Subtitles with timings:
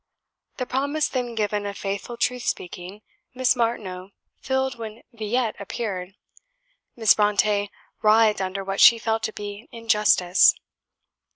[0.57, 3.03] The promise then given of faithful truth speaking,
[3.35, 6.15] Miss Martineau fulfilled when "Villette" appeared.
[6.95, 7.69] Miss Brontë
[8.01, 10.55] writhed under what she felt to be injustice.